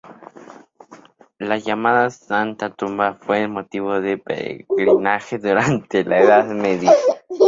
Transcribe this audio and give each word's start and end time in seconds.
La 1.37 1.59
llamada 1.59 2.09
"Santa 2.09 2.73
Tumba" 2.73 3.13
fue 3.13 3.47
motivo 3.47 4.01
de 4.01 4.17
peregrinaje 4.17 5.37
durante 5.37 6.03
la 6.03 6.19
Edad 6.19 6.47
Media. 6.47 6.91